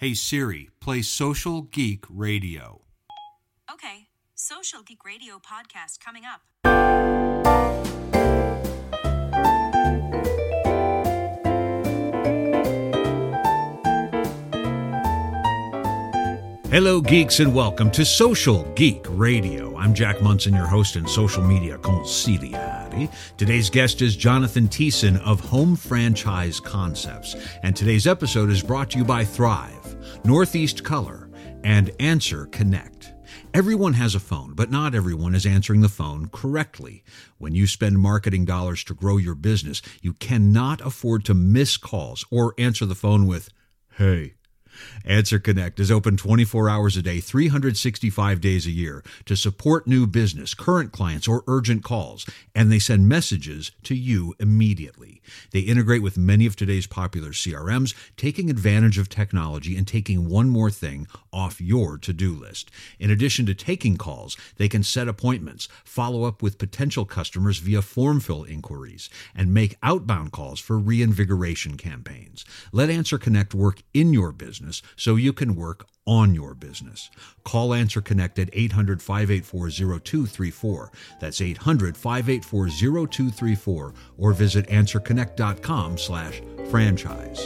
Hey 0.00 0.14
Siri, 0.14 0.70
play 0.80 1.02
Social 1.02 1.60
Geek 1.60 2.06
Radio. 2.08 2.80
Okay, 3.70 4.08
Social 4.34 4.82
Geek 4.82 5.04
Radio 5.04 5.38
podcast 5.38 6.00
coming 6.00 6.22
up. 6.24 6.40
Hello, 16.72 17.02
geeks, 17.02 17.40
and 17.40 17.54
welcome 17.54 17.90
to 17.90 18.06
Social 18.06 18.64
Geek 18.72 19.04
Radio. 19.10 19.76
I'm 19.76 19.92
Jack 19.92 20.22
Munson, 20.22 20.54
your 20.54 20.66
host 20.66 20.96
and 20.96 21.06
social 21.06 21.42
media 21.42 21.76
consigliere. 21.76 22.79
Today's 23.36 23.70
guest 23.70 24.02
is 24.02 24.16
Jonathan 24.16 24.68
Thiessen 24.68 25.20
of 25.24 25.40
Home 25.40 25.76
Franchise 25.76 26.60
Concepts, 26.60 27.36
and 27.62 27.74
today's 27.74 28.06
episode 28.06 28.50
is 28.50 28.62
brought 28.62 28.90
to 28.90 28.98
you 28.98 29.04
by 29.04 29.24
Thryv, 29.24 30.24
Northeast 30.24 30.82
Color, 30.82 31.30
and 31.62 31.90
AnswerConnect. 31.98 33.12
Everyone 33.54 33.94
has 33.94 34.14
a 34.14 34.20
phone, 34.20 34.54
but 34.54 34.70
not 34.70 34.94
everyone 34.94 35.34
is 35.34 35.46
answering 35.46 35.80
the 35.80 35.88
phone 35.88 36.28
correctly. 36.28 37.02
When 37.38 37.54
you 37.54 37.66
spend 37.66 37.98
marketing 37.98 38.44
dollars 38.44 38.84
to 38.84 38.94
grow 38.94 39.16
your 39.16 39.34
business, 39.34 39.82
you 40.02 40.14
cannot 40.14 40.80
afford 40.80 41.24
to 41.26 41.34
miss 41.34 41.76
calls 41.76 42.24
or 42.30 42.54
answer 42.58 42.86
the 42.86 42.94
phone 42.94 43.26
with, 43.26 43.50
Hey, 43.96 44.34
AnswerConnect 45.04 45.80
is 45.80 45.90
open 45.90 46.16
24 46.16 46.68
hours 46.68 46.96
a 46.96 47.02
day, 47.02 47.20
365 47.20 48.40
days 48.40 48.66
a 48.66 48.70
year 48.70 49.02
to 49.24 49.36
support 49.36 49.86
new 49.86 50.06
business, 50.06 50.54
current 50.54 50.92
clients, 50.92 51.26
or 51.26 51.42
urgent 51.46 51.82
calls, 51.82 52.26
and 52.54 52.70
they 52.70 52.78
send 52.78 53.08
messages 53.08 53.72
to 53.82 53.94
you 53.94 54.34
immediately. 54.38 55.20
They 55.52 55.60
integrate 55.60 56.02
with 56.02 56.16
many 56.16 56.46
of 56.46 56.56
today's 56.56 56.86
popular 56.86 57.30
CRMs, 57.30 57.94
taking 58.16 58.50
advantage 58.50 58.98
of 58.98 59.08
technology 59.08 59.76
and 59.76 59.86
taking 59.86 60.28
one 60.28 60.48
more 60.48 60.70
thing 60.70 61.06
off 61.32 61.60
your 61.60 61.98
to 61.98 62.12
do 62.12 62.32
list. 62.34 62.70
In 62.98 63.10
addition 63.10 63.46
to 63.46 63.54
taking 63.54 63.96
calls, 63.96 64.36
they 64.56 64.68
can 64.68 64.82
set 64.82 65.08
appointments, 65.08 65.68
follow 65.84 66.24
up 66.24 66.42
with 66.42 66.58
potential 66.58 67.04
customers 67.04 67.58
via 67.58 67.82
form 67.82 68.20
fill 68.20 68.44
inquiries, 68.44 69.10
and 69.34 69.52
make 69.52 69.76
outbound 69.82 70.32
calls 70.32 70.60
for 70.60 70.78
reinvigoration 70.78 71.76
campaigns. 71.76 72.44
Let 72.72 72.90
AnswerConnect 72.90 73.54
work 73.54 73.82
in 73.94 74.12
your 74.12 74.32
business 74.32 74.69
business 74.70 74.82
so 74.96 75.16
you 75.16 75.32
can 75.32 75.56
work 75.56 75.86
on 76.06 76.34
your 76.34 76.54
business. 76.54 77.10
Call 77.44 77.70
AnswerConnect 77.70 78.38
at 78.38 78.50
800 78.52 79.02
584 79.02 79.70
0234. 79.70 80.92
That's 81.20 81.40
800 81.40 81.96
584 81.96 82.68
0234 82.68 83.94
or 84.18 84.32
visit 84.32 84.66
answerconnect.com 84.68 85.98
slash 85.98 86.42
franchise. 86.70 87.40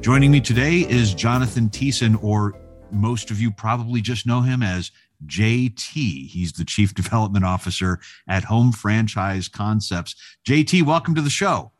Joining 0.00 0.30
me 0.30 0.40
today 0.40 0.80
is 0.80 1.14
Jonathan 1.14 1.70
Thiessen, 1.70 2.22
or 2.22 2.54
most 2.90 3.30
of 3.30 3.40
you 3.40 3.50
probably 3.50 4.02
just 4.02 4.26
know 4.26 4.42
him 4.42 4.62
as 4.62 4.90
JT. 5.26 6.28
He's 6.28 6.52
the 6.52 6.64
Chief 6.66 6.92
Development 6.92 7.44
Officer 7.44 8.00
at 8.28 8.44
Home 8.44 8.70
Franchise 8.70 9.48
Concepts. 9.48 10.14
JT, 10.46 10.82
welcome 10.82 11.14
to 11.14 11.22
the 11.22 11.30
show. 11.30 11.73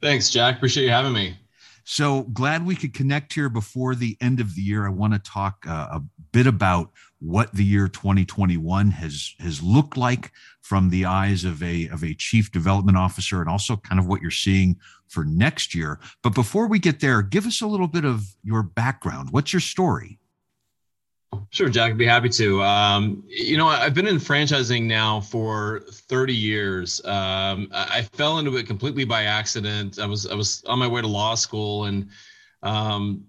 Thanks, 0.00 0.30
Jack. 0.30 0.56
Appreciate 0.56 0.84
you 0.84 0.90
having 0.90 1.12
me. 1.12 1.36
So 1.84 2.24
glad 2.24 2.66
we 2.66 2.76
could 2.76 2.92
connect 2.92 3.32
here 3.32 3.48
before 3.48 3.94
the 3.94 4.16
end 4.20 4.40
of 4.40 4.54
the 4.54 4.60
year. 4.60 4.86
I 4.86 4.90
want 4.90 5.14
to 5.14 5.18
talk 5.18 5.64
uh, 5.66 5.88
a 5.90 6.02
bit 6.32 6.46
about 6.46 6.90
what 7.18 7.52
the 7.54 7.64
year 7.64 7.88
2021 7.88 8.90
has 8.90 9.34
has 9.40 9.62
looked 9.62 9.96
like 9.96 10.30
from 10.60 10.90
the 10.90 11.06
eyes 11.06 11.44
of 11.44 11.62
a 11.62 11.88
of 11.88 12.04
a 12.04 12.14
chief 12.14 12.52
development 12.52 12.98
officer 12.98 13.40
and 13.40 13.48
also 13.48 13.76
kind 13.76 13.98
of 13.98 14.06
what 14.06 14.20
you're 14.20 14.30
seeing 14.30 14.76
for 15.08 15.24
next 15.24 15.74
year. 15.74 15.98
But 16.22 16.34
before 16.34 16.68
we 16.68 16.78
get 16.78 17.00
there, 17.00 17.22
give 17.22 17.46
us 17.46 17.62
a 17.62 17.66
little 17.66 17.88
bit 17.88 18.04
of 18.04 18.36
your 18.44 18.62
background. 18.62 19.30
What's 19.30 19.54
your 19.54 19.60
story? 19.60 20.17
Sure, 21.50 21.68
Jack, 21.68 21.92
I'd 21.92 21.98
be 21.98 22.06
happy 22.06 22.28
to. 22.28 22.62
Um, 22.62 23.24
you 23.26 23.56
know, 23.56 23.68
I've 23.68 23.94
been 23.94 24.06
in 24.06 24.16
franchising 24.16 24.84
now 24.84 25.20
for 25.20 25.80
30 25.90 26.34
years. 26.34 27.04
Um, 27.06 27.68
I 27.72 28.02
fell 28.12 28.38
into 28.38 28.56
it 28.56 28.66
completely 28.66 29.04
by 29.04 29.24
accident. 29.24 29.98
I 29.98 30.06
was 30.06 30.26
I 30.26 30.34
was 30.34 30.62
on 30.66 30.78
my 30.78 30.86
way 30.86 31.00
to 31.00 31.06
law 31.06 31.34
school, 31.34 31.86
and 31.86 32.10
um, 32.62 33.24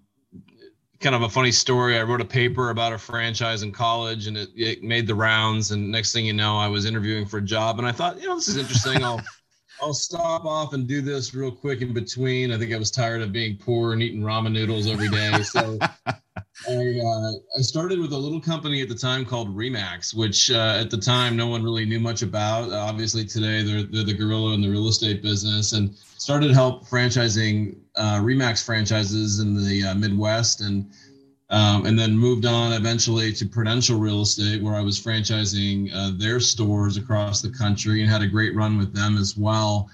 kind 0.99 1.15
of 1.15 1.21
a 1.21 1.29
funny 1.29 1.51
story. 1.51 1.97
I 1.97 2.03
wrote 2.03 2.19
a 2.19 2.25
paper 2.25 2.71
about 2.71 2.91
a 2.91 2.97
franchise 2.97 3.63
in 3.63 3.71
college, 3.71 4.27
and 4.27 4.37
it, 4.37 4.49
it 4.53 4.83
made 4.83 5.07
the 5.07 5.15
rounds. 5.15 5.71
And 5.71 5.89
next 5.89 6.11
thing 6.11 6.25
you 6.25 6.33
know, 6.33 6.57
I 6.57 6.67
was 6.67 6.85
interviewing 6.85 7.25
for 7.25 7.37
a 7.37 7.41
job, 7.41 7.79
and 7.79 7.87
I 7.87 7.93
thought, 7.93 8.21
you 8.21 8.27
know, 8.27 8.35
this 8.35 8.49
is 8.49 8.57
interesting. 8.57 9.01
I'll 9.03 9.21
I'll 9.81 9.93
stop 9.93 10.43
off 10.43 10.73
and 10.73 10.85
do 10.85 11.01
this 11.01 11.33
real 11.33 11.51
quick 11.51 11.81
in 11.81 11.93
between. 11.93 12.51
I 12.51 12.57
think 12.57 12.73
I 12.73 12.77
was 12.77 12.91
tired 12.91 13.21
of 13.21 13.31
being 13.31 13.55
poor 13.55 13.93
and 13.93 14.03
eating 14.03 14.21
ramen 14.21 14.51
noodles 14.51 14.87
every 14.87 15.07
day, 15.07 15.41
so. 15.43 15.79
I, 16.69 16.73
uh, 16.73 17.31
I 17.57 17.61
started 17.61 17.99
with 17.99 18.13
a 18.13 18.17
little 18.17 18.41
company 18.41 18.81
at 18.81 18.89
the 18.89 18.95
time 18.95 19.25
called 19.25 19.55
Remax, 19.55 20.13
which 20.13 20.51
uh, 20.51 20.77
at 20.79 20.89
the 20.89 20.97
time 20.97 21.35
no 21.35 21.47
one 21.47 21.63
really 21.63 21.85
knew 21.85 21.99
much 21.99 22.21
about. 22.21 22.71
obviously, 22.71 23.25
today 23.25 23.63
they're, 23.63 23.83
they're 23.83 24.03
the 24.03 24.13
gorilla 24.13 24.53
in 24.53 24.61
the 24.61 24.69
real 24.69 24.87
estate 24.87 25.21
business 25.21 25.73
and 25.73 25.95
started 25.95 26.51
help 26.51 26.85
franchising 26.87 27.75
uh, 27.95 28.19
Remax 28.19 28.63
franchises 28.63 29.39
in 29.39 29.55
the 29.55 29.83
uh, 29.83 29.95
Midwest 29.95 30.61
and 30.61 30.91
um, 31.51 31.85
and 31.87 31.97
then 31.97 32.15
moved 32.15 32.45
on 32.45 32.73
eventually 32.73 33.33
to 33.33 33.45
Prudential 33.47 33.99
Real 33.99 34.21
Estate, 34.21 34.61
where 34.61 34.75
I 34.75 34.81
was 34.81 34.99
franchising 34.99 35.89
uh, 35.95 36.11
their 36.15 36.39
stores 36.39 36.95
across 36.95 37.41
the 37.41 37.49
country 37.49 38.01
and 38.01 38.09
had 38.09 38.21
a 38.21 38.27
great 38.27 38.55
run 38.55 38.77
with 38.77 38.93
them 38.93 39.17
as 39.17 39.35
well. 39.35 39.89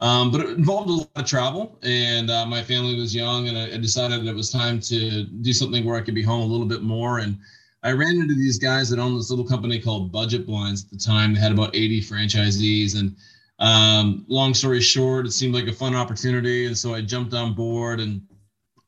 Um, 0.00 0.30
but 0.30 0.40
it 0.40 0.56
involved 0.56 0.88
a 0.88 0.92
lot 0.94 1.10
of 1.14 1.26
travel, 1.26 1.78
and 1.82 2.30
uh, 2.30 2.46
my 2.46 2.62
family 2.62 2.98
was 2.98 3.14
young, 3.14 3.48
and 3.48 3.58
I, 3.58 3.74
I, 3.74 3.76
decided 3.76 4.26
it 4.26 4.34
was 4.34 4.50
time 4.50 4.80
to 4.80 5.24
do 5.24 5.52
something 5.52 5.84
where 5.84 5.96
I 5.96 6.00
could 6.00 6.14
be 6.14 6.22
home 6.22 6.40
a 6.40 6.46
little 6.46 6.66
bit 6.66 6.80
more. 6.80 7.18
And 7.18 7.38
I 7.82 7.92
ran 7.92 8.16
into 8.16 8.34
these 8.34 8.58
guys 8.58 8.88
that 8.88 8.98
owned 8.98 9.18
this 9.18 9.28
little 9.28 9.44
company 9.44 9.78
called 9.78 10.10
Budget 10.10 10.46
Blinds 10.46 10.84
at 10.84 10.90
the 10.90 10.96
time. 10.96 11.34
They 11.34 11.40
had 11.40 11.52
about 11.52 11.76
80 11.76 12.00
franchisees, 12.00 12.98
and 12.98 13.14
um, 13.58 14.24
long 14.26 14.54
story 14.54 14.80
short, 14.80 15.26
it 15.26 15.32
seemed 15.32 15.54
like 15.54 15.66
a 15.66 15.72
fun 15.72 15.94
opportunity, 15.94 16.64
and 16.64 16.76
so 16.76 16.94
I 16.94 17.02
jumped 17.02 17.34
on 17.34 17.52
board. 17.52 18.00
And 18.00 18.22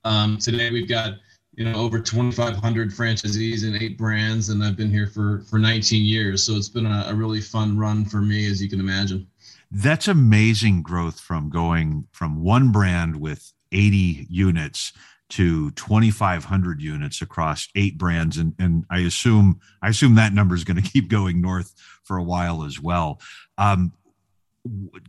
um, 0.05 0.39
today 0.39 0.71
we've 0.71 0.89
got 0.89 1.17
you 1.55 1.67
know 1.67 1.75
over 1.75 2.01
2,500 2.01 2.91
franchisees 2.91 3.65
and 3.65 3.77
eight 3.83 3.99
brands, 3.99 4.49
and 4.49 4.65
I've 4.65 4.79
been 4.79 4.91
here 4.91 5.09
for 5.09 5.43
for 5.51 5.59
19 5.59 6.07
years. 6.07 6.43
So 6.43 6.55
it's 6.55 6.71
been 6.71 6.87
a, 6.87 7.05
a 7.09 7.15
really 7.15 7.43
fun 7.43 7.77
run 7.77 8.07
for 8.07 8.23
me, 8.23 8.51
as 8.51 8.63
you 8.63 8.71
can 8.71 8.81
imagine 8.81 9.27
that's 9.73 10.07
amazing 10.07 10.83
growth 10.83 11.19
from 11.19 11.49
going 11.49 12.07
from 12.13 12.43
one 12.43 12.73
brand 12.73 13.17
with 13.17 13.53
80 13.73 14.27
units 14.29 14.93
to 15.31 15.71
2500 15.73 16.83
units 16.83 17.23
across 17.23 17.69
eight 17.75 17.97
brands. 17.97 18.37
And, 18.37 18.55
and 18.59 18.85
i 18.91 18.99
assume 18.99 19.61
i 19.81 19.89
assume 19.89 20.15
that 20.17 20.35
number 20.35 20.55
is 20.55 20.65
going 20.65 20.77
to 20.83 20.89
keep 20.89 21.09
going 21.09 21.41
north 21.41 21.75
for 22.05 22.17
a 22.17 22.23
while 22.23 22.65
as 22.65 22.81
well. 22.81 23.21
Um, 23.59 23.93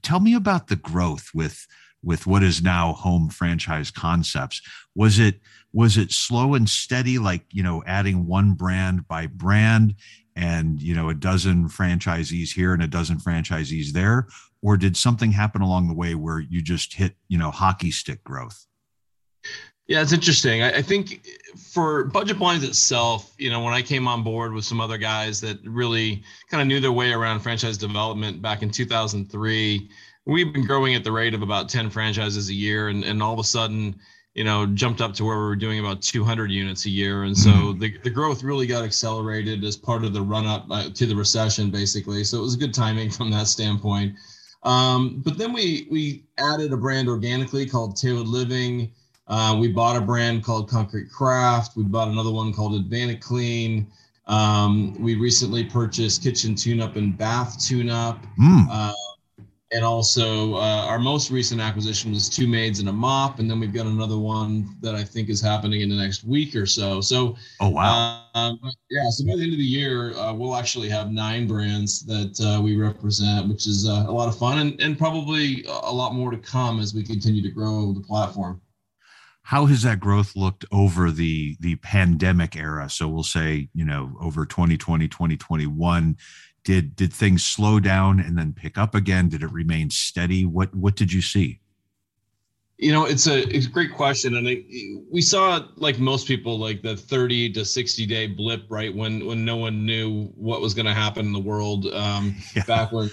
tell 0.01 0.19
me 0.19 0.33
about 0.33 0.67
the 0.67 0.75
growth 0.75 1.29
with 1.33 1.67
with 2.01 2.27
what 2.27 2.43
is 2.43 2.61
now 2.61 2.93
home 2.93 3.29
franchise 3.29 3.91
concepts. 3.91 4.61
Was 4.95 5.19
it 5.19 5.39
was 5.73 5.97
it 5.97 6.11
slow 6.11 6.53
and 6.53 6.69
steady 6.69 7.17
like 7.17 7.43
you 7.51 7.63
know 7.63 7.83
adding 7.85 8.27
one 8.27 8.53
brand 8.53 9.07
by 9.07 9.27
brand 9.27 9.95
and 10.35 10.81
you 10.81 10.95
know 10.95 11.09
a 11.09 11.13
dozen 11.13 11.67
franchisees 11.67 12.53
here 12.53 12.73
and 12.73 12.83
a 12.83 12.87
dozen 12.87 13.17
franchisees 13.17 13.91
there 13.91 14.27
or 14.63 14.77
did 14.77 14.97
something 14.97 15.33
happen 15.33 15.61
along 15.61 15.87
the 15.87 15.93
way 15.93 16.15
where 16.15 16.39
you 16.39 16.61
just 16.61 16.93
hit 16.93 17.15
you 17.27 17.37
know 17.37 17.51
hockey 17.51 17.91
stick 17.91 18.23
growth? 18.23 18.65
Yeah 19.87 20.01
it's 20.01 20.13
interesting. 20.13 20.63
I, 20.63 20.77
I, 20.77 20.81
think 20.81 21.27
for 21.57 22.05
budget 22.05 22.39
blinds 22.39 22.63
itself 22.63 23.35
you 23.37 23.49
know 23.49 23.61
when 23.61 23.73
i 23.73 23.81
came 23.81 24.07
on 24.07 24.23
board 24.23 24.53
with 24.53 24.65
some 24.65 24.81
other 24.81 24.97
guys 24.97 25.39
that 25.41 25.59
really 25.63 26.23
kind 26.49 26.61
of 26.61 26.67
knew 26.67 26.79
their 26.79 26.91
way 26.91 27.11
around 27.11 27.41
franchise 27.41 27.77
development 27.77 28.41
back 28.41 28.63
in 28.63 28.71
2003 28.71 29.89
we've 30.25 30.53
been 30.53 30.65
growing 30.65 30.95
at 30.95 31.03
the 31.03 31.11
rate 31.11 31.33
of 31.33 31.41
about 31.41 31.69
10 31.69 31.89
franchises 31.89 32.49
a 32.49 32.53
year 32.53 32.87
and, 32.87 33.03
and 33.03 33.21
all 33.21 33.33
of 33.33 33.39
a 33.39 33.43
sudden 33.43 33.95
you 34.33 34.43
know 34.43 34.65
jumped 34.65 35.01
up 35.01 35.13
to 35.13 35.23
where 35.23 35.37
we 35.37 35.43
were 35.43 35.55
doing 35.55 35.79
about 35.79 36.01
200 36.01 36.49
units 36.49 36.85
a 36.85 36.89
year. 36.89 37.23
And 37.23 37.37
so 37.37 37.49
mm-hmm. 37.51 37.79
the, 37.79 37.97
the 37.99 38.09
growth 38.09 38.43
really 38.43 38.65
got 38.65 38.83
accelerated 38.83 39.63
as 39.63 39.77
part 39.77 40.03
of 40.03 40.13
the 40.13 40.21
run 40.21 40.47
up 40.47 40.65
uh, 40.69 40.89
to 40.89 41.05
the 41.05 41.15
recession 41.15 41.69
basically. 41.69 42.23
So 42.23 42.39
it 42.39 42.41
was 42.41 42.55
good 42.55 42.73
timing 42.73 43.11
from 43.11 43.29
that 43.31 43.47
standpoint 43.47 44.15
um, 44.63 45.21
but 45.23 45.37
then 45.37 45.53
we 45.53 45.87
we 45.91 46.23
added 46.37 46.71
a 46.73 46.77
brand 46.77 47.07
organically 47.07 47.65
called 47.65 47.95
Tailored 47.95 48.27
Living. 48.27 48.91
Uh, 49.27 49.57
we 49.59 49.69
bought 49.69 49.95
a 49.95 50.01
brand 50.01 50.43
called 50.43 50.69
Concrete 50.69 51.09
Craft. 51.09 51.77
We 51.77 51.83
bought 51.83 52.09
another 52.09 52.31
one 52.31 52.53
called 52.53 52.75
Advantage 52.75 53.21
Clean. 53.21 53.87
Um, 54.27 54.93
we 55.01 55.15
recently 55.15 55.63
purchased 55.65 56.23
Kitchen 56.23 56.55
Tune 56.55 56.81
Up 56.81 56.95
and 56.95 57.17
Bath 57.17 57.65
Tune 57.65 57.89
Up. 57.89 58.23
Mm. 58.39 58.67
Uh, 58.69 58.93
and 59.73 59.83
also 59.83 60.55
uh, 60.55 60.85
our 60.87 60.99
most 60.99 61.31
recent 61.31 61.59
acquisition 61.59 62.11
was 62.11 62.29
two 62.29 62.47
maids 62.47 62.79
and 62.79 62.87
a 62.89 62.91
mop, 62.91 63.39
and 63.39 63.49
then 63.49 63.59
we've 63.59 63.73
got 63.73 63.85
another 63.85 64.17
one 64.17 64.75
that 64.81 64.95
I 64.95 65.03
think 65.03 65.29
is 65.29 65.41
happening 65.41 65.81
in 65.81 65.89
the 65.89 65.95
next 65.95 66.23
week 66.23 66.55
or 66.55 66.65
so. 66.65 67.01
So, 67.01 67.35
oh 67.59 67.69
wow, 67.69 68.25
um, 68.35 68.59
yeah. 68.89 69.09
So 69.09 69.25
by 69.25 69.35
the 69.35 69.43
end 69.43 69.53
of 69.53 69.59
the 69.59 69.65
year, 69.65 70.13
uh, 70.15 70.33
we'll 70.33 70.55
actually 70.55 70.89
have 70.89 71.11
nine 71.11 71.47
brands 71.47 72.05
that 72.05 72.39
uh, 72.39 72.61
we 72.61 72.75
represent, 72.75 73.49
which 73.49 73.67
is 73.67 73.87
uh, 73.87 74.05
a 74.07 74.11
lot 74.11 74.27
of 74.27 74.37
fun, 74.37 74.59
and, 74.59 74.79
and 74.79 74.97
probably 74.97 75.65
a 75.67 75.91
lot 75.91 76.13
more 76.13 76.29
to 76.29 76.37
come 76.37 76.79
as 76.79 76.93
we 76.93 77.03
continue 77.03 77.41
to 77.41 77.49
grow 77.49 77.93
the 77.93 78.01
platform. 78.01 78.61
How 79.41 79.65
has 79.65 79.81
that 79.81 79.99
growth 79.99 80.35
looked 80.35 80.65
over 80.71 81.11
the 81.11 81.57
the 81.59 81.75
pandemic 81.77 82.55
era? 82.55 82.89
So 82.89 83.07
we'll 83.09 83.23
say, 83.23 83.69
you 83.73 83.83
know, 83.83 84.15
over 84.21 84.45
2020, 84.45 85.07
2021 85.07 86.15
did 86.63 86.95
did 86.95 87.13
things 87.13 87.43
slow 87.43 87.79
down 87.79 88.19
and 88.19 88.37
then 88.37 88.53
pick 88.53 88.77
up 88.77 88.95
again? 88.95 89.29
Did 89.29 89.43
it 89.43 89.51
remain 89.51 89.89
steady? 89.89 90.45
What 90.45 90.73
what 90.73 90.95
did 90.95 91.11
you 91.11 91.21
see? 91.21 91.59
You 92.77 92.91
know 92.91 93.05
it's 93.05 93.27
a 93.27 93.47
it's 93.55 93.67
a 93.67 93.69
great 93.69 93.93
question 93.93 94.35
and 94.35 94.47
I, 94.47 94.63
we 95.11 95.21
saw 95.21 95.65
like 95.77 95.99
most 95.99 96.27
people 96.27 96.57
like 96.57 96.81
the 96.81 96.97
30 96.97 97.53
to 97.53 97.63
60 97.63 98.05
day 98.05 98.27
blip 98.27 98.63
right 98.67 98.93
when 98.93 99.25
when 99.25 99.45
no 99.45 99.55
one 99.55 99.85
knew 99.85 100.25
what 100.35 100.59
was 100.59 100.73
going 100.73 100.87
to 100.87 100.93
happen 100.93 101.25
in 101.25 101.33
the 101.33 101.39
world 101.39 101.85
um 101.93 102.35
yeah. 102.55 102.63
back 102.65 102.91
when 102.91 103.09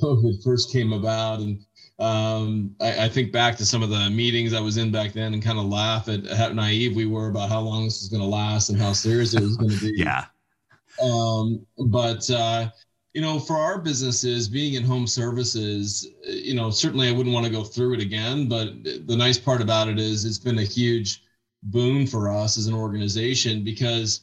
covid 0.00 0.42
first 0.42 0.72
came 0.72 0.92
about 0.92 1.40
and 1.40 1.60
um 2.00 2.74
I, 2.80 3.04
I, 3.04 3.08
think 3.08 3.30
back 3.30 3.56
to 3.58 3.66
some 3.66 3.84
of 3.84 3.90
the 3.90 4.10
meetings 4.10 4.52
i 4.52 4.60
was 4.60 4.78
in 4.78 4.90
back 4.90 5.12
then 5.12 5.32
and 5.32 5.40
kind 5.40 5.60
of 5.60 5.66
laugh 5.66 6.08
at 6.08 6.26
how 6.26 6.48
naive 6.48 6.96
we 6.96 7.06
were 7.06 7.28
about 7.28 7.50
how 7.50 7.60
long 7.60 7.84
this 7.84 8.00
was 8.00 8.08
going 8.08 8.22
to 8.22 8.28
last 8.28 8.70
and 8.70 8.80
how 8.80 8.92
serious 8.92 9.32
it 9.34 9.42
was 9.42 9.56
going 9.56 9.70
to 9.70 9.80
be. 9.80 9.92
Yeah 9.96 10.24
um 11.02 11.66
but 11.78 12.28
uh 12.30 12.68
you 13.14 13.22
know, 13.22 13.38
for 13.38 13.56
our 13.56 13.78
businesses 13.78 14.48
being 14.48 14.74
in 14.74 14.82
home 14.82 15.06
services, 15.06 16.08
you 16.26 16.54
know, 16.54 16.70
certainly 16.70 17.08
I 17.08 17.12
wouldn't 17.12 17.32
want 17.32 17.46
to 17.46 17.52
go 17.52 17.62
through 17.62 17.94
it 17.94 18.00
again. 18.00 18.48
But 18.48 18.82
the 18.82 19.16
nice 19.16 19.38
part 19.38 19.62
about 19.62 19.88
it 19.88 20.00
is 20.00 20.24
it's 20.24 20.38
been 20.38 20.58
a 20.58 20.64
huge 20.64 21.22
boon 21.62 22.08
for 22.08 22.28
us 22.28 22.58
as 22.58 22.66
an 22.66 22.74
organization 22.74 23.62
because 23.62 24.22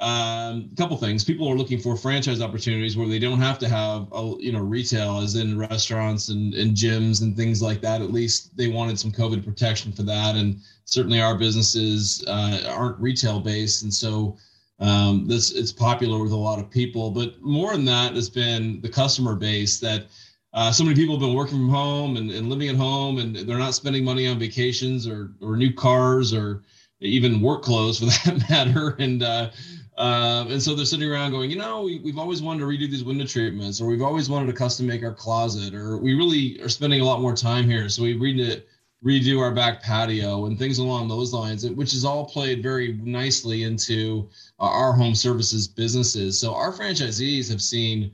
um, 0.00 0.70
a 0.72 0.76
couple 0.76 0.96
things. 0.96 1.22
People 1.22 1.46
are 1.50 1.54
looking 1.54 1.78
for 1.78 1.94
franchise 1.94 2.40
opportunities 2.40 2.96
where 2.96 3.06
they 3.06 3.18
don't 3.18 3.40
have 3.40 3.58
to 3.58 3.68
have 3.68 4.08
a, 4.12 4.34
you 4.38 4.52
know 4.52 4.60
retail 4.60 5.18
as 5.18 5.36
in 5.36 5.58
restaurants 5.58 6.30
and, 6.30 6.54
and 6.54 6.74
gyms 6.74 7.20
and 7.20 7.36
things 7.36 7.60
like 7.60 7.82
that. 7.82 8.00
At 8.00 8.10
least 8.10 8.56
they 8.56 8.68
wanted 8.68 8.98
some 8.98 9.12
covid 9.12 9.44
protection 9.44 9.92
for 9.92 10.02
that. 10.04 10.36
And 10.36 10.60
certainly 10.86 11.20
our 11.20 11.36
businesses 11.36 12.24
uh, 12.26 12.62
aren't 12.70 12.98
retail 12.98 13.40
based 13.40 13.82
and 13.82 13.92
so 13.92 14.38
um, 14.80 15.26
this 15.26 15.52
it's 15.52 15.72
popular 15.72 16.22
with 16.22 16.32
a 16.32 16.36
lot 16.36 16.58
of 16.58 16.70
people, 16.70 17.10
but 17.10 17.40
more 17.42 17.72
than 17.72 17.84
that 17.84 18.14
has 18.14 18.30
been 18.30 18.80
the 18.80 18.88
customer 18.88 19.34
base 19.34 19.78
that 19.80 20.06
uh, 20.52 20.72
so 20.72 20.82
many 20.82 20.96
people 20.96 21.14
have 21.14 21.20
been 21.20 21.36
working 21.36 21.58
from 21.58 21.68
home 21.68 22.16
and, 22.16 22.30
and 22.30 22.48
living 22.48 22.68
at 22.68 22.76
home 22.76 23.18
and 23.18 23.36
they're 23.36 23.58
not 23.58 23.74
spending 23.74 24.04
money 24.04 24.26
on 24.26 24.38
vacations 24.38 25.06
or, 25.06 25.32
or 25.40 25.56
new 25.56 25.72
cars 25.72 26.34
or 26.34 26.62
even 27.00 27.40
work 27.40 27.62
clothes 27.62 27.98
for 27.98 28.06
that 28.30 28.44
matter. 28.48 28.96
And, 28.98 29.22
uh, 29.22 29.50
uh, 29.96 30.46
and 30.48 30.60
so 30.62 30.74
they're 30.74 30.86
sitting 30.86 31.08
around 31.08 31.30
going, 31.30 31.50
you 31.50 31.58
know, 31.58 31.82
we, 31.82 32.00
have 32.06 32.18
always 32.18 32.42
wanted 32.42 32.60
to 32.60 32.66
redo 32.66 32.90
these 32.90 33.04
window 33.04 33.26
treatments, 33.26 33.80
or 33.80 33.86
we've 33.86 34.02
always 34.02 34.30
wanted 34.30 34.46
to 34.46 34.54
custom 34.54 34.86
make 34.86 35.04
our 35.04 35.12
closet, 35.12 35.74
or 35.74 35.98
we 35.98 36.14
really 36.14 36.60
are 36.62 36.70
spending 36.70 37.00
a 37.00 37.04
lot 37.04 37.20
more 37.20 37.36
time 37.36 37.68
here. 37.68 37.88
So 37.88 38.02
we 38.02 38.18
redid 38.18 38.62
redo 39.04 39.40
our 39.40 39.52
back 39.52 39.82
patio 39.82 40.46
and 40.46 40.58
things 40.58 40.78
along 40.78 41.08
those 41.08 41.32
lines, 41.32 41.68
which 41.70 41.94
is 41.94 42.04
all 42.04 42.24
played 42.24 42.62
very 42.62 42.94
nicely 43.02 43.62
into 43.62 44.28
uh, 44.58 44.64
our 44.64 44.92
home 44.92 45.14
services 45.14 45.66
businesses. 45.66 46.38
So 46.38 46.54
our 46.54 46.72
franchisees 46.72 47.48
have 47.50 47.62
seen 47.62 48.12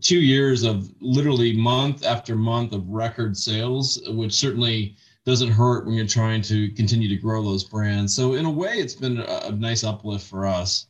two 0.00 0.18
years 0.18 0.62
of 0.62 0.92
literally 1.00 1.56
month 1.56 2.04
after 2.04 2.36
month 2.36 2.72
of 2.72 2.86
record 2.88 3.36
sales, 3.36 4.00
which 4.08 4.34
certainly 4.34 4.96
doesn't 5.24 5.50
hurt 5.50 5.86
when 5.86 5.94
you're 5.94 6.06
trying 6.06 6.42
to 6.42 6.70
continue 6.72 7.08
to 7.08 7.16
grow 7.16 7.42
those 7.42 7.64
brands. 7.64 8.14
So 8.14 8.34
in 8.34 8.44
a 8.44 8.50
way, 8.50 8.74
it's 8.74 8.94
been 8.94 9.18
a, 9.18 9.40
a 9.44 9.52
nice 9.52 9.84
uplift 9.84 10.26
for 10.26 10.46
us. 10.46 10.86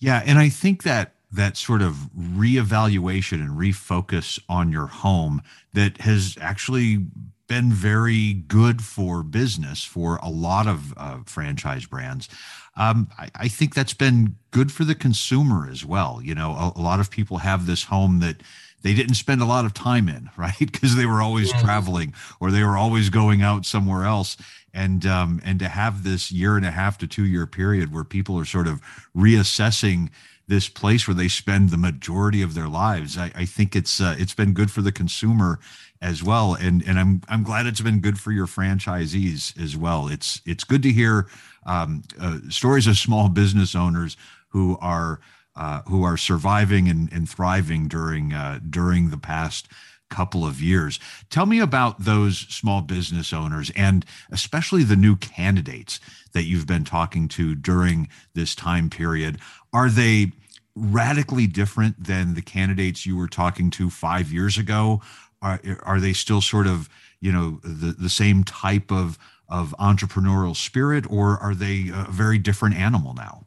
Yeah, 0.00 0.22
and 0.24 0.38
I 0.38 0.48
think 0.48 0.82
that 0.82 1.14
that 1.30 1.56
sort 1.56 1.82
of 1.82 1.94
reevaluation 2.18 3.34
and 3.34 3.50
refocus 3.50 4.40
on 4.48 4.72
your 4.72 4.86
home 4.86 5.42
that 5.74 6.00
has 6.00 6.36
actually 6.40 7.06
been 7.48 7.72
very 7.72 8.34
good 8.34 8.82
for 8.82 9.22
business 9.22 9.82
for 9.82 10.16
a 10.22 10.28
lot 10.28 10.66
of 10.66 10.94
uh, 10.96 11.18
franchise 11.24 11.86
brands. 11.86 12.28
Um, 12.76 13.08
I, 13.18 13.28
I, 13.34 13.48
think 13.48 13.74
that's 13.74 13.94
been 13.94 14.36
good 14.52 14.70
for 14.70 14.84
the 14.84 14.94
consumer 14.94 15.68
as 15.68 15.84
well. 15.84 16.20
You 16.22 16.34
know, 16.34 16.50
a, 16.52 16.78
a, 16.78 16.82
lot 16.82 17.00
of 17.00 17.10
people 17.10 17.38
have 17.38 17.66
this 17.66 17.84
home 17.84 18.20
that 18.20 18.36
they 18.82 18.94
didn't 18.94 19.16
spend 19.16 19.42
a 19.42 19.46
lot 19.46 19.64
of 19.64 19.74
time 19.74 20.08
in, 20.08 20.30
right? 20.36 20.58
Because 20.58 20.94
they 20.94 21.06
were 21.06 21.20
always 21.20 21.50
yeah. 21.50 21.60
traveling 21.60 22.14
or 22.38 22.50
they 22.52 22.62
were 22.62 22.76
always 22.76 23.10
going 23.10 23.42
out 23.42 23.66
somewhere 23.66 24.04
else. 24.04 24.36
And 24.72 25.06
um, 25.06 25.40
and 25.44 25.58
to 25.58 25.68
have 25.68 26.04
this 26.04 26.30
year 26.30 26.56
and 26.56 26.64
a 26.64 26.70
half 26.70 26.98
to 26.98 27.06
two 27.06 27.24
year 27.24 27.46
period 27.46 27.92
where 27.92 28.04
people 28.04 28.38
are 28.38 28.44
sort 28.44 28.68
of 28.68 28.80
reassessing 29.16 30.10
this 30.48 30.68
place 30.68 31.06
where 31.06 31.14
they 31.14 31.28
spend 31.28 31.68
the 31.68 31.76
majority 31.76 32.42
of 32.42 32.54
their 32.54 32.68
lives, 32.68 33.18
I, 33.18 33.30
I 33.34 33.44
think 33.44 33.76
it's 33.76 34.00
uh, 34.00 34.16
it's 34.18 34.34
been 34.34 34.54
good 34.54 34.70
for 34.70 34.82
the 34.82 34.92
consumer 34.92 35.60
as 36.00 36.22
well. 36.22 36.54
And 36.54 36.82
and 36.86 36.98
I'm 36.98 37.22
I'm 37.28 37.42
glad 37.42 37.66
it's 37.66 37.82
been 37.82 38.00
good 38.00 38.18
for 38.18 38.32
your 38.32 38.46
franchisees 38.46 39.60
as 39.62 39.76
well. 39.76 40.08
It's 40.08 40.40
it's 40.46 40.64
good 40.64 40.82
to 40.82 40.90
hear 40.90 41.28
um, 41.66 42.02
uh, 42.20 42.38
stories 42.48 42.86
of 42.86 42.96
small 42.96 43.28
business 43.28 43.74
owners 43.74 44.16
who 44.48 44.78
are 44.80 45.20
uh, 45.54 45.82
who 45.88 46.02
are 46.02 46.16
surviving 46.16 46.88
and, 46.88 47.12
and 47.12 47.28
thriving 47.28 47.88
during 47.88 48.32
uh, 48.32 48.60
during 48.68 49.10
the 49.10 49.18
past 49.18 49.68
couple 50.08 50.44
of 50.44 50.60
years. 50.60 50.98
Tell 51.30 51.46
me 51.46 51.60
about 51.60 52.04
those 52.04 52.38
small 52.38 52.80
business 52.80 53.32
owners 53.32 53.70
and 53.76 54.04
especially 54.30 54.84
the 54.84 54.96
new 54.96 55.16
candidates 55.16 56.00
that 56.32 56.44
you've 56.44 56.66
been 56.66 56.84
talking 56.84 57.28
to 57.28 57.54
during 57.54 58.08
this 58.34 58.54
time 58.54 58.90
period. 58.90 59.38
Are 59.72 59.88
they 59.88 60.32
radically 60.74 61.46
different 61.46 62.04
than 62.04 62.34
the 62.34 62.42
candidates 62.42 63.04
you 63.04 63.16
were 63.16 63.28
talking 63.28 63.70
to 63.70 63.90
five 63.90 64.32
years 64.32 64.56
ago? 64.56 65.00
are 65.42 65.60
are 65.82 66.00
they 66.00 66.12
still 66.12 66.40
sort 66.40 66.66
of 66.66 66.88
you 67.20 67.32
know 67.32 67.60
the 67.62 67.92
the 67.92 68.08
same 68.08 68.44
type 68.44 68.90
of 68.90 69.18
of 69.48 69.74
entrepreneurial 69.78 70.54
spirit 70.54 71.10
or 71.10 71.38
are 71.38 71.54
they 71.54 71.90
a 71.92 72.10
very 72.10 72.38
different 72.38 72.74
animal 72.74 73.14
now 73.14 73.46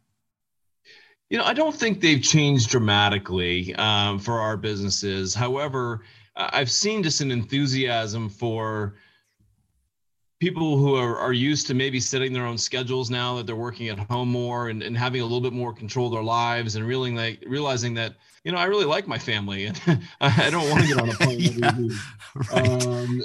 you 1.29 1.37
know 1.37 1.43
i 1.43 1.53
don't 1.53 1.75
think 1.75 2.01
they've 2.01 2.23
changed 2.23 2.69
dramatically 2.69 3.75
um, 3.75 4.19
for 4.19 4.39
our 4.39 4.57
businesses 4.57 5.33
however 5.33 6.01
i've 6.35 6.71
seen 6.71 7.03
just 7.03 7.21
an 7.21 7.31
enthusiasm 7.31 8.29
for 8.29 8.95
people 10.41 10.75
who 10.75 10.95
are, 10.95 11.19
are 11.19 11.33
used 11.33 11.67
to 11.67 11.75
maybe 11.75 11.99
setting 11.99 12.33
their 12.33 12.45
own 12.45 12.57
schedules 12.57 13.11
now 13.11 13.37
that 13.37 13.45
they're 13.45 13.55
working 13.55 13.89
at 13.89 13.99
home 13.99 14.27
more 14.27 14.69
and, 14.69 14.81
and 14.81 14.97
having 14.97 15.21
a 15.21 15.23
little 15.23 15.39
bit 15.39 15.53
more 15.53 15.71
control 15.71 16.07
of 16.07 16.13
their 16.13 16.23
lives 16.23 16.75
and 16.75 16.85
realizing 16.85 17.15
like 17.15 17.43
realizing 17.45 17.93
that 17.93 18.15
you 18.43 18.51
know 18.51 18.57
i 18.57 18.65
really 18.65 18.85
like 18.85 19.07
my 19.07 19.19
family 19.19 19.67
and 19.67 19.79
i 20.21 20.49
don't 20.49 20.67
want 20.69 20.81
to 20.81 20.87
get 20.87 20.99
on 20.99 21.09
a 21.09 21.13
plane 21.13 21.39
yeah, 21.59 21.71
right. 22.51 22.81
um, 22.81 23.21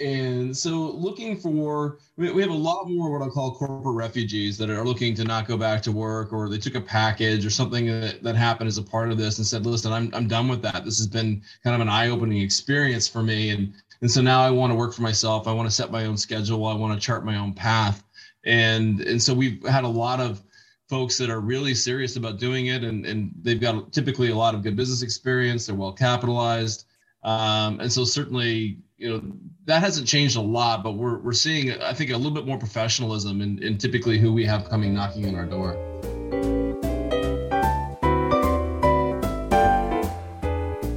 and 0.00 0.56
so 0.56 0.90
looking 0.92 1.36
for 1.36 1.98
we 2.16 2.40
have 2.40 2.50
a 2.50 2.54
lot 2.54 2.88
more 2.88 3.18
what 3.18 3.26
i 3.26 3.28
call 3.28 3.54
corporate 3.54 3.96
refugees 3.96 4.56
that 4.56 4.70
are 4.70 4.84
looking 4.84 5.14
to 5.14 5.24
not 5.24 5.46
go 5.46 5.56
back 5.56 5.82
to 5.82 5.90
work 5.90 6.32
or 6.32 6.48
they 6.48 6.58
took 6.58 6.76
a 6.76 6.80
package 6.80 7.44
or 7.44 7.50
something 7.50 7.86
that, 7.86 8.22
that 8.22 8.36
happened 8.36 8.68
as 8.68 8.78
a 8.78 8.82
part 8.82 9.10
of 9.10 9.18
this 9.18 9.38
and 9.38 9.46
said 9.46 9.66
listen 9.66 9.92
i'm, 9.92 10.10
I'm 10.14 10.28
done 10.28 10.46
with 10.46 10.62
that 10.62 10.84
this 10.84 10.98
has 10.98 11.08
been 11.08 11.42
kind 11.64 11.74
of 11.74 11.80
an 11.80 11.88
eye-opening 11.88 12.40
experience 12.40 13.08
for 13.08 13.22
me 13.22 13.50
and 13.50 13.74
and 14.00 14.10
so 14.10 14.20
now 14.20 14.42
I 14.42 14.50
want 14.50 14.70
to 14.70 14.76
work 14.76 14.94
for 14.94 15.02
myself. 15.02 15.48
I 15.48 15.52
want 15.52 15.68
to 15.68 15.74
set 15.74 15.90
my 15.90 16.06
own 16.06 16.16
schedule. 16.16 16.66
I 16.66 16.74
want 16.74 16.98
to 16.98 17.04
chart 17.04 17.24
my 17.24 17.36
own 17.36 17.52
path. 17.52 18.04
And 18.44 19.00
and 19.00 19.20
so 19.20 19.34
we've 19.34 19.64
had 19.66 19.84
a 19.84 19.88
lot 19.88 20.20
of 20.20 20.42
folks 20.88 21.18
that 21.18 21.28
are 21.30 21.40
really 21.40 21.74
serious 21.74 22.16
about 22.16 22.38
doing 22.38 22.66
it 22.66 22.82
and, 22.82 23.04
and 23.04 23.30
they've 23.42 23.60
got 23.60 23.92
typically 23.92 24.30
a 24.30 24.34
lot 24.34 24.54
of 24.54 24.62
good 24.62 24.76
business 24.76 25.02
experience. 25.02 25.66
They're 25.66 25.74
well 25.74 25.92
capitalized. 25.92 26.86
Um, 27.24 27.80
and 27.80 27.92
so 27.92 28.04
certainly, 28.04 28.78
you 28.98 29.08
know, 29.08 29.22
that 29.64 29.80
hasn't 29.80 30.08
changed 30.08 30.36
a 30.36 30.40
lot, 30.40 30.82
but 30.82 30.92
we're, 30.92 31.18
we're 31.18 31.32
seeing, 31.32 31.80
I 31.80 31.94
think, 31.94 32.10
a 32.10 32.16
little 32.16 32.32
bit 32.32 32.46
more 32.46 32.58
professionalism 32.58 33.40
in, 33.40 33.62
in 33.62 33.78
typically 33.78 34.18
who 34.18 34.32
we 34.32 34.44
have 34.44 34.68
coming 34.68 34.92
knocking 34.92 35.26
on 35.28 35.34
our 35.34 35.46
door. 35.46 35.76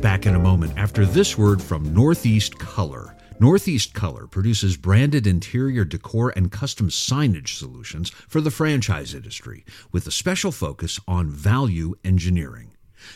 back 0.02 0.26
in 0.26 0.36
a 0.36 0.40
moment 0.40 0.72
after 0.78 1.06
this 1.06 1.38
word 1.38 1.62
from 1.62 1.94
Northeast 1.94 2.60
Color. 2.60 3.16
Northeast 3.40 3.94
Color 3.94 4.28
produces 4.28 4.78
branded 4.78 5.26
interior 5.26 5.84
decor 5.84 6.34
and 6.36 6.52
custom 6.52 6.90
signage 6.90 7.58
solutions 7.58 8.10
for 8.10 8.42
the 8.42 8.52
franchise 8.52 9.16
industry 9.16 9.64
with 9.92 10.06
a 10.06 10.12
special 10.12 10.52
focus 10.52 11.00
on 11.08 11.30
value 11.30 11.96
engineering. 12.04 12.71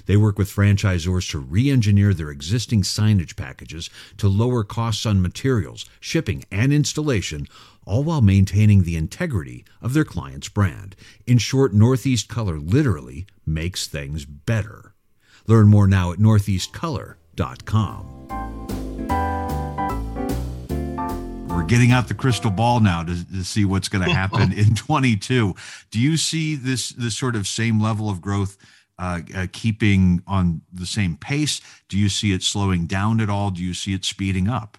They 0.05 0.17
work 0.17 0.37
with 0.37 0.51
franchisors 0.51 1.29
to 1.31 1.39
re 1.39 1.69
engineer 1.69 2.13
their 2.13 2.29
existing 2.29 2.83
signage 2.83 3.35
packages 3.35 3.89
to 4.17 4.27
lower 4.27 4.63
costs 4.63 5.05
on 5.05 5.21
materials, 5.21 5.85
shipping, 5.99 6.43
and 6.51 6.73
installation, 6.73 7.47
all 7.85 8.03
while 8.03 8.21
maintaining 8.21 8.83
the 8.83 8.95
integrity 8.95 9.63
of 9.81 9.93
their 9.93 10.05
client's 10.05 10.49
brand. 10.49 10.95
In 11.25 11.37
short, 11.37 11.73
Northeast 11.73 12.27
Color 12.27 12.59
literally 12.59 13.27
makes 13.45 13.87
things 13.87 14.25
better. 14.25 14.93
Learn 15.47 15.67
more 15.67 15.87
now 15.87 16.11
at 16.11 16.19
northeastcolor.com. 16.19 18.15
We're 21.55 21.63
getting 21.63 21.91
out 21.91 22.09
the 22.09 22.13
crystal 22.13 22.51
ball 22.51 22.79
now 22.81 23.03
to, 23.03 23.31
to 23.31 23.43
see 23.43 23.63
what's 23.63 23.87
going 23.87 24.03
to 24.03 24.13
happen 24.13 24.51
in 24.57 24.75
22. 24.75 25.55
Do 25.89 25.99
you 25.99 26.17
see 26.17 26.55
this 26.55 26.89
this 26.89 27.17
sort 27.17 27.35
of 27.35 27.47
same 27.47 27.81
level 27.81 28.09
of 28.09 28.21
growth 28.21 28.57
uh, 28.97 29.21
uh, 29.35 29.47
keeping 29.51 30.23
on 30.27 30.61
the 30.71 30.85
same 30.85 31.17
pace? 31.17 31.61
Do 31.89 31.97
you 31.97 32.09
see 32.09 32.33
it 32.33 32.43
slowing 32.43 32.85
down 32.85 33.19
at 33.21 33.29
all? 33.29 33.51
Do 33.51 33.63
you 33.63 33.73
see 33.73 33.93
it 33.93 34.05
speeding 34.05 34.47
up? 34.47 34.77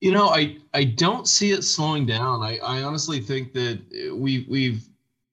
You 0.00 0.12
know, 0.12 0.28
I 0.28 0.58
I 0.74 0.84
don't 0.84 1.26
see 1.26 1.52
it 1.52 1.62
slowing 1.62 2.04
down. 2.04 2.42
I, 2.42 2.58
I 2.58 2.82
honestly 2.82 3.20
think 3.20 3.52
that 3.54 3.80
we 4.14 4.46
we've 4.48 4.86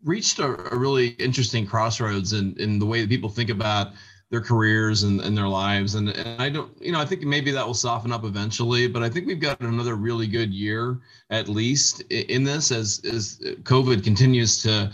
reached 0.03 0.39
a, 0.39 0.73
a 0.73 0.77
really 0.77 1.09
interesting 1.19 1.65
crossroads 1.65 2.33
in 2.33 2.55
in 2.57 2.79
the 2.79 2.85
way 2.85 3.01
that 3.01 3.09
people 3.09 3.29
think 3.29 3.49
about 3.49 3.93
their 4.33 4.41
careers 4.41 5.03
and, 5.03 5.21
and 5.21 5.37
their 5.37 5.47
lives. 5.47 5.93
And, 5.93 6.09
and 6.09 6.41
I 6.41 6.49
don't, 6.49 6.71
you 6.81 6.91
know, 6.91 6.99
I 6.99 7.05
think 7.05 7.21
maybe 7.21 7.51
that 7.51 7.67
will 7.67 7.75
soften 7.75 8.11
up 8.11 8.23
eventually, 8.23 8.87
but 8.87 9.03
I 9.03 9.09
think 9.09 9.27
we've 9.27 9.39
got 9.39 9.61
another 9.61 9.93
really 9.93 10.25
good 10.25 10.51
year 10.51 10.99
at 11.29 11.47
least 11.47 12.01
in 12.09 12.43
this 12.43 12.71
as, 12.71 12.99
as 13.05 13.37
COVID 13.61 14.03
continues 14.03 14.59
to 14.63 14.91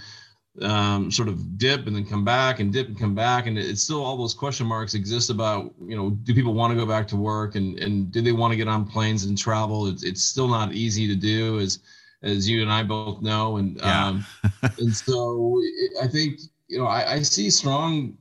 um, 0.61 1.11
sort 1.11 1.27
of 1.27 1.57
dip 1.57 1.87
and 1.87 1.95
then 1.95 2.05
come 2.05 2.25
back 2.25 2.59
and 2.59 2.73
dip 2.73 2.87
and 2.87 2.99
come 2.99 3.15
back. 3.15 3.47
And 3.47 3.57
it's 3.57 3.83
still 3.83 4.03
all 4.03 4.17
those 4.17 4.33
question 4.33 4.67
marks 4.67 4.93
exist 4.93 5.29
about, 5.29 5.73
you 5.79 5.95
know, 5.95 6.11
do 6.11 6.33
people 6.33 6.53
want 6.53 6.71
to 6.71 6.79
go 6.79 6.85
back 6.85 7.07
to 7.09 7.15
work 7.15 7.55
and, 7.55 7.79
and 7.79 8.11
do 8.11 8.21
they 8.21 8.31
want 8.31 8.51
to 8.51 8.57
get 8.57 8.67
on 8.67 8.85
planes 8.85 9.25
and 9.25 9.37
travel? 9.37 9.87
It's, 9.87 10.03
it's 10.03 10.23
still 10.23 10.47
not 10.47 10.73
easy 10.73 11.07
to 11.07 11.15
do 11.15 11.59
as, 11.59 11.79
as 12.23 12.49
you 12.49 12.61
and 12.61 12.71
I 12.71 12.83
both 12.83 13.21
know. 13.21 13.57
And, 13.57 13.77
yeah. 13.77 14.07
um, 14.07 14.25
and 14.79 14.93
so 14.93 15.61
I 16.01 16.07
think, 16.07 16.39
you 16.67 16.79
know, 16.79 16.87
I, 16.87 17.13
I 17.13 17.21
see 17.21 17.49
strong 17.49 18.17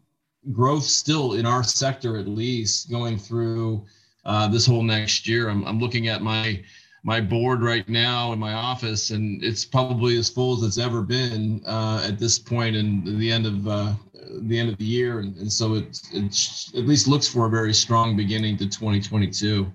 growth 0.52 0.84
still 0.84 1.34
in 1.34 1.44
our 1.44 1.62
sector 1.62 2.16
at 2.16 2.28
least 2.28 2.90
going 2.90 3.18
through 3.18 3.84
uh, 4.24 4.48
this 4.48 4.66
whole 4.66 4.82
next 4.82 5.26
year. 5.26 5.48
I'm, 5.48 5.64
I'm 5.66 5.80
looking 5.80 6.08
at 6.08 6.22
my 6.22 6.62
my 7.02 7.20
board 7.20 7.62
right 7.62 7.88
now 7.88 8.32
in 8.32 8.38
my 8.38 8.52
office, 8.52 9.10
and 9.10 9.42
it's 9.42 9.64
probably 9.64 10.16
as 10.18 10.28
full 10.28 10.56
as 10.56 10.62
it's 10.62 10.78
ever 10.78 11.02
been 11.02 11.62
uh, 11.66 12.04
at 12.06 12.18
this 12.18 12.38
point 12.38 12.76
in 12.76 13.18
the 13.18 13.30
end 13.30 13.46
of 13.46 13.68
uh, 13.68 13.92
the 14.42 14.58
end 14.58 14.70
of 14.70 14.78
the 14.78 14.84
year, 14.84 15.20
and, 15.20 15.36
and 15.36 15.52
so 15.52 15.74
it 15.74 16.00
it 16.12 16.76
at 16.76 16.86
least 16.86 17.08
looks 17.08 17.28
for 17.28 17.46
a 17.46 17.50
very 17.50 17.72
strong 17.72 18.16
beginning 18.16 18.56
to 18.58 18.66
2022. 18.66 19.70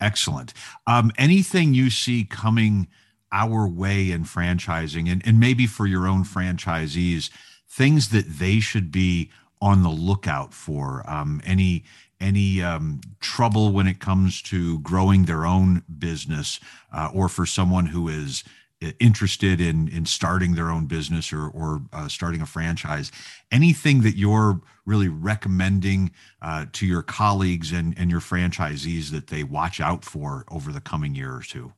Excellent. 0.00 0.52
Um, 0.86 1.10
anything 1.16 1.72
you 1.72 1.88
see 1.90 2.24
coming 2.24 2.88
our 3.32 3.66
way 3.66 4.10
in 4.10 4.24
franchising, 4.24 5.10
and, 5.10 5.22
and 5.26 5.40
maybe 5.40 5.66
for 5.66 5.86
your 5.86 6.06
own 6.06 6.24
franchisees, 6.24 7.30
things 7.68 8.10
that 8.10 8.38
they 8.38 8.60
should 8.60 8.92
be 8.92 9.30
on 9.60 9.82
the 9.82 9.88
lookout 9.88 10.52
for? 10.52 11.08
Um, 11.10 11.40
any 11.44 11.84
any 12.20 12.62
um, 12.62 13.00
trouble 13.20 13.72
when 13.72 13.86
it 13.86 14.00
comes 14.00 14.42
to 14.42 14.78
growing 14.80 15.24
their 15.24 15.46
own 15.46 15.82
business, 15.98 16.60
uh, 16.92 17.10
or 17.12 17.28
for 17.28 17.46
someone 17.46 17.86
who 17.86 18.08
is 18.08 18.44
uh, 18.82 18.90
interested 19.00 19.60
in 19.60 19.88
in 19.88 20.06
starting 20.06 20.54
their 20.54 20.70
own 20.70 20.86
business 20.86 21.32
or 21.32 21.46
or 21.48 21.82
uh, 21.92 22.08
starting 22.08 22.42
a 22.42 22.46
franchise? 22.46 23.12
Anything 23.50 24.02
that 24.02 24.16
you're 24.16 24.60
really 24.84 25.08
recommending 25.08 26.12
uh, 26.42 26.66
to 26.72 26.86
your 26.86 27.02
colleagues 27.02 27.72
and 27.72 27.98
and 27.98 28.10
your 28.10 28.20
franchisees 28.20 29.10
that 29.10 29.28
they 29.28 29.44
watch 29.44 29.80
out 29.80 30.04
for 30.04 30.44
over 30.50 30.72
the 30.72 30.80
coming 30.80 31.14
year 31.14 31.34
or 31.34 31.42
two? 31.42 31.72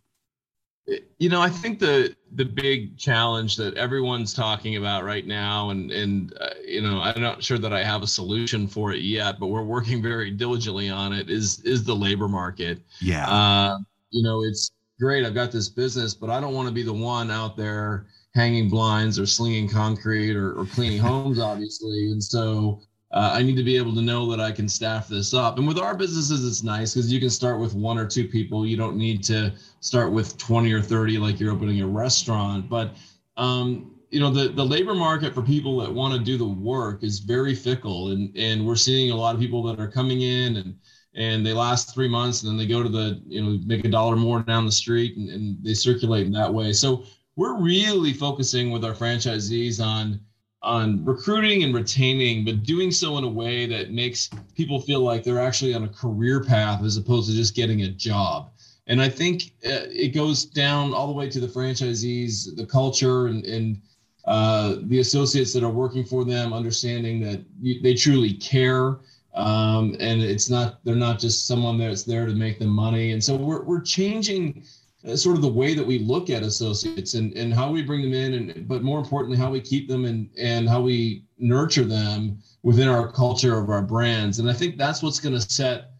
You 1.18 1.28
know 1.28 1.40
i 1.40 1.49
think 1.49 1.78
the 1.78 2.14
the 2.33 2.45
big 2.45 2.97
challenge 2.97 3.57
that 3.57 3.75
everyone's 3.75 4.33
talking 4.33 4.76
about 4.76 5.04
right 5.04 5.26
now 5.26 5.71
and 5.71 5.90
and 5.90 6.33
uh, 6.40 6.49
you 6.66 6.80
know 6.80 7.00
i'm 7.00 7.21
not 7.21 7.42
sure 7.42 7.59
that 7.59 7.73
i 7.73 7.83
have 7.83 8.02
a 8.02 8.07
solution 8.07 8.66
for 8.66 8.92
it 8.92 9.00
yet 9.00 9.38
but 9.38 9.49
we're 9.49 9.62
working 9.62 10.02
very 10.02 10.30
diligently 10.30 10.88
on 10.88 11.12
it 11.12 11.30
is 11.30 11.61
is 11.61 11.85
the 11.85 11.95
labor 11.95 12.28
market. 12.28 12.80
Yeah. 13.00 13.28
Uh, 13.28 13.78
you 14.11 14.23
know 14.23 14.42
it's 14.42 14.71
great 14.99 15.25
i've 15.25 15.35
got 15.35 15.52
this 15.52 15.68
business 15.68 16.14
but 16.14 16.30
i 16.30 16.40
don't 16.40 16.54
want 16.54 16.68
to 16.68 16.75
be 16.75 16.83
the 16.83 16.92
one 16.92 17.30
out 17.30 17.57
there 17.57 18.07
hanging 18.35 18.68
blinds 18.68 19.18
or 19.18 19.26
slinging 19.26 19.68
concrete 19.68 20.37
or, 20.37 20.52
or 20.52 20.66
cleaning 20.66 20.99
homes 20.99 21.38
obviously. 21.38 22.12
And 22.12 22.23
so 22.23 22.80
uh, 23.10 23.30
I 23.32 23.42
need 23.42 23.56
to 23.56 23.62
be 23.62 23.76
able 23.76 23.94
to 23.94 24.02
know 24.02 24.30
that 24.30 24.40
I 24.40 24.52
can 24.52 24.68
staff 24.68 25.08
this 25.08 25.32
up. 25.32 25.58
And 25.58 25.66
with 25.66 25.78
our 25.78 25.96
businesses, 25.96 26.46
it's 26.46 26.62
nice 26.62 26.94
because 26.94 27.10
you 27.10 27.20
can 27.20 27.30
start 27.30 27.58
with 27.58 27.74
one 27.74 27.98
or 27.98 28.06
two 28.06 28.28
people. 28.28 28.66
You 28.66 28.76
don't 28.76 28.96
need 28.96 29.24
to 29.24 29.54
start 29.80 30.12
with 30.12 30.36
20 30.36 30.72
or 30.72 30.82
30 30.82 31.18
like 31.18 31.40
you're 31.40 31.52
opening 31.52 31.80
a 31.80 31.86
restaurant. 31.86 32.68
But 32.68 32.96
um, 33.38 33.94
you 34.10 34.20
know, 34.20 34.30
the, 34.30 34.48
the 34.48 34.64
labor 34.64 34.94
market 34.94 35.34
for 35.34 35.42
people 35.42 35.78
that 35.80 35.92
want 35.92 36.14
to 36.14 36.20
do 36.20 36.36
the 36.36 36.44
work 36.44 37.02
is 37.02 37.18
very 37.18 37.54
fickle. 37.54 38.08
And, 38.08 38.34
and 38.36 38.66
we're 38.66 38.76
seeing 38.76 39.10
a 39.10 39.16
lot 39.16 39.34
of 39.34 39.40
people 39.40 39.62
that 39.64 39.80
are 39.80 39.88
coming 39.88 40.22
in 40.22 40.56
and 40.56 40.76
and 41.14 41.44
they 41.44 41.52
last 41.52 41.94
three 41.94 42.06
months 42.06 42.42
and 42.42 42.50
then 42.50 42.56
they 42.56 42.66
go 42.66 42.82
to 42.82 42.88
the, 42.88 43.20
you 43.26 43.42
know, 43.42 43.58
make 43.66 43.84
a 43.84 43.88
dollar 43.88 44.14
more 44.14 44.40
down 44.40 44.64
the 44.64 44.70
street 44.70 45.16
and, 45.16 45.28
and 45.30 45.56
they 45.64 45.74
circulate 45.74 46.26
in 46.26 46.32
that 46.32 46.52
way. 46.52 46.72
So 46.72 47.04
we're 47.34 47.60
really 47.60 48.12
focusing 48.12 48.70
with 48.70 48.84
our 48.84 48.92
franchisees 48.92 49.84
on 49.84 50.20
on 50.62 51.04
recruiting 51.04 51.62
and 51.62 51.74
retaining, 51.74 52.44
but 52.44 52.64
doing 52.64 52.90
so 52.90 53.16
in 53.18 53.24
a 53.24 53.28
way 53.28 53.66
that 53.66 53.92
makes 53.92 54.28
people 54.56 54.80
feel 54.80 55.00
like 55.00 55.22
they're 55.22 55.40
actually 55.40 55.74
on 55.74 55.84
a 55.84 55.88
career 55.88 56.42
path 56.42 56.82
as 56.82 56.96
opposed 56.96 57.30
to 57.30 57.36
just 57.36 57.54
getting 57.54 57.82
a 57.82 57.88
job. 57.88 58.50
And 58.88 59.00
I 59.00 59.08
think 59.08 59.52
uh, 59.66 59.86
it 59.90 60.14
goes 60.14 60.44
down 60.44 60.94
all 60.94 61.06
the 61.06 61.12
way 61.12 61.28
to 61.28 61.40
the 61.40 61.46
franchisees, 61.46 62.56
the 62.56 62.66
culture, 62.66 63.26
and, 63.26 63.44
and 63.44 63.80
uh, 64.24 64.76
the 64.82 64.98
associates 64.98 65.52
that 65.52 65.62
are 65.62 65.70
working 65.70 66.04
for 66.04 66.24
them, 66.24 66.52
understanding 66.52 67.20
that 67.20 67.44
they 67.82 67.94
truly 67.94 68.32
care. 68.34 68.98
Um, 69.34 69.94
and 70.00 70.20
it's 70.22 70.50
not 70.50 70.80
they're 70.84 70.96
not 70.96 71.20
just 71.20 71.46
someone 71.46 71.78
that's 71.78 72.02
there 72.02 72.26
to 72.26 72.34
make 72.34 72.58
them 72.58 72.70
money. 72.70 73.12
And 73.12 73.22
so 73.22 73.36
we're 73.36 73.62
we're 73.62 73.80
changing 73.80 74.64
Uh, 75.08 75.16
sort 75.16 75.36
of 75.36 75.42
the 75.42 75.48
way 75.48 75.74
that 75.74 75.86
we 75.86 75.98
look 75.98 76.28
at 76.28 76.42
associates 76.42 77.14
and, 77.14 77.32
and 77.36 77.54
how 77.54 77.70
we 77.70 77.82
bring 77.82 78.02
them 78.02 78.12
in 78.12 78.34
and 78.34 78.68
but 78.68 78.82
more 78.82 78.98
importantly 78.98 79.38
how 79.38 79.50
we 79.50 79.60
keep 79.60 79.88
them 79.88 80.04
and 80.04 80.28
and 80.36 80.68
how 80.68 80.80
we 80.82 81.24
nurture 81.38 81.84
them 81.84 82.38
within 82.62 82.88
our 82.88 83.10
culture 83.10 83.58
of 83.58 83.70
our 83.70 83.82
brands. 83.82 84.38
And 84.38 84.50
i 84.50 84.52
think 84.52 84.76
that's 84.76 85.02
what's 85.02 85.20
going 85.20 85.34
to 85.34 85.40
set 85.40 85.92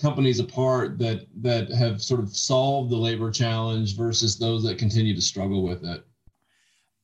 companies 0.00 0.40
apart 0.40 0.98
that 0.98 1.26
that 1.42 1.70
have 1.70 2.02
sort 2.02 2.20
of 2.20 2.34
solved 2.34 2.90
the 2.90 2.96
labor 2.96 3.30
challenge 3.30 3.96
versus 3.96 4.38
those 4.38 4.62
that 4.62 4.78
continue 4.78 5.14
to 5.14 5.20
struggle 5.20 5.62
with 5.62 5.84
it 5.84 6.04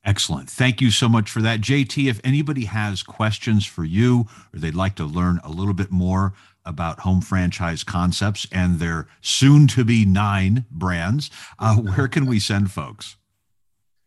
Excellent. 0.03 0.49
Thank 0.49 0.81
you 0.81 0.89
so 0.89 1.07
much 1.07 1.29
for 1.29 1.43
that. 1.43 1.61
JT, 1.61 2.09
if 2.09 2.19
anybody 2.23 2.65
has 2.65 3.03
questions 3.03 3.65
for 3.65 3.83
you 3.83 4.25
or 4.53 4.59
they'd 4.59 4.73
like 4.73 4.95
to 4.95 5.05
learn 5.05 5.39
a 5.43 5.51
little 5.51 5.75
bit 5.75 5.91
more 5.91 6.33
about 6.65 7.01
home 7.01 7.21
franchise 7.21 7.83
concepts 7.83 8.47
and 8.51 8.79
their 8.79 9.07
soon 9.21 9.67
to 9.67 9.85
be 9.85 10.03
nine 10.05 10.65
brands, 10.71 11.29
uh, 11.59 11.75
where 11.95 12.07
can 12.07 12.25
we 12.25 12.39
send 12.39 12.71
folks? 12.71 13.17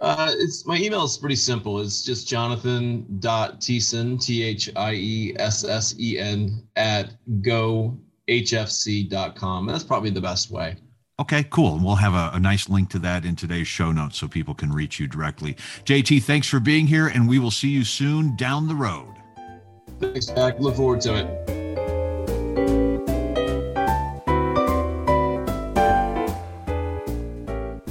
Uh, 0.00 0.32
it's 0.38 0.66
my 0.66 0.76
email 0.76 1.04
is 1.04 1.16
pretty 1.16 1.36
simple. 1.36 1.78
It's 1.80 2.02
just 2.02 2.26
jonathan.thiessen, 2.28 4.20
T 4.22 4.42
H 4.42 4.68
I 4.74 4.92
E 4.94 5.34
S 5.38 5.62
S 5.64 5.94
E 5.98 6.18
N, 6.18 6.66
at 6.76 7.12
gohfc.com. 7.40 7.96
That's 9.66 9.84
probably 9.84 10.10
the 10.10 10.20
best 10.20 10.50
way. 10.50 10.76
Okay, 11.20 11.44
cool. 11.44 11.74
And 11.76 11.84
we'll 11.84 11.94
have 11.96 12.14
a, 12.14 12.36
a, 12.36 12.40
nice 12.40 12.68
link 12.68 12.90
to 12.90 12.98
that 13.00 13.24
in 13.24 13.36
today's 13.36 13.68
show 13.68 13.92
notes 13.92 14.18
so 14.18 14.26
people 14.26 14.52
can 14.52 14.72
reach 14.72 14.98
you 14.98 15.06
directly. 15.06 15.54
JT, 15.84 16.24
thanks 16.24 16.48
for 16.48 16.58
being 16.58 16.88
here, 16.88 17.06
and 17.06 17.28
we 17.28 17.38
will 17.38 17.52
see 17.52 17.68
you 17.68 17.84
soon 17.84 18.34
down 18.34 18.66
the 18.66 18.74
road. 18.74 19.14
Thanks, 20.00 20.26
Jack. 20.26 20.58
Look 20.58 20.74
forward 20.74 21.00
to 21.02 21.14
it. 21.14 21.26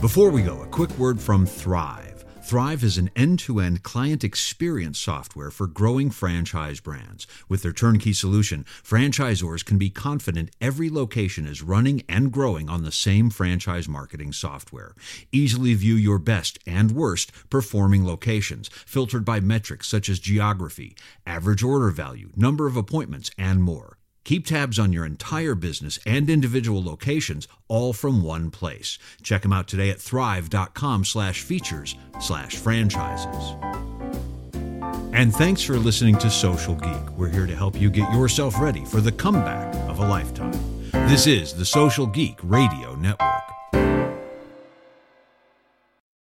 Before 0.02 0.30
we 0.30 0.42
go, 0.42 0.62
a 0.62 0.68
quick 0.68 0.92
word 0.98 1.22
from 1.22 1.46
Thryv. 1.46 2.13
Thryv 2.44 2.84
is 2.84 2.98
an 2.98 3.10
end 3.16 3.40
to 3.40 3.62
end 3.62 3.84
client 3.84 4.22
experience 4.22 5.00
software 5.00 5.50
for 5.50 5.66
growing 5.66 6.12
franchise 6.12 6.82
brands. 6.82 7.26
With 7.48 7.64
their 7.64 7.72
turnkey 7.72 8.12
solution, 8.12 8.66
franchisors 8.84 9.64
can 9.64 9.78
be 9.78 9.90
confident 9.90 10.52
every 10.60 10.90
location 10.90 11.48
is 11.48 11.62
running 11.62 12.04
and 12.10 12.34
growing 12.34 12.70
on 12.70 12.84
the 12.84 12.92
same 12.92 13.30
franchise 13.30 13.88
marketing 13.88 14.34
software. 14.34 14.94
Easily 15.32 15.74
view 15.74 15.96
your 15.96 16.20
best 16.20 16.60
and 16.68 16.92
worst 16.92 17.32
performing 17.50 18.06
locations, 18.06 18.68
filtered 18.86 19.24
by 19.24 19.40
metrics 19.40 19.88
such 19.88 20.10
as 20.10 20.20
geography, 20.20 20.98
average 21.26 21.64
order 21.64 21.92
value, 21.92 22.30
number 22.36 22.68
of 22.68 22.76
appointments, 22.76 23.32
and 23.38 23.64
more. 23.64 23.98
Keep 24.24 24.48
tabs 24.48 24.80
on 24.80 24.94
your 24.94 25.06
entire 25.06 25.56
business 25.56 26.00
and 26.06 26.30
individual 26.30 26.84
locations 26.84 27.48
all 27.68 27.94
from 27.94 28.24
one 28.24 28.52
place. 28.52 28.98
Check 29.22 29.42
them 29.42 29.54
out 29.54 29.68
today 29.68 29.90
at 29.90 29.98
thryv.com 29.98 31.06
slash 31.06 31.42
features 31.42 31.96
slash 32.22 32.56
franchises. 32.56 33.56
And 35.14 35.34
thanks 35.34 35.62
for 35.62 35.78
listening 35.78 36.18
to 36.20 36.30
Social 36.30 36.76
Geek. 36.76 37.10
We're 37.18 37.30
here 37.30 37.46
to 37.46 37.56
help 37.56 37.80
you 37.80 37.90
get 37.90 38.12
yourself 38.14 38.60
ready 38.60 38.84
for 38.86 39.02
the 39.02 39.12
comeback 39.12 39.74
of 39.90 40.00
a 40.00 40.08
lifetime. 40.08 40.60
This 40.92 41.28
is 41.28 41.54
the 41.54 41.66
Social 41.66 42.08
Geek 42.08 42.40
Radio 42.44 42.96
Network. 42.96 43.63